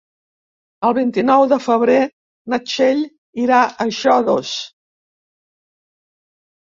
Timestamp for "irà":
3.43-3.59